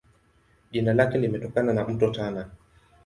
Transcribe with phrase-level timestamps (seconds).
[0.71, 2.49] Jina lake limetokana na Mto Tana.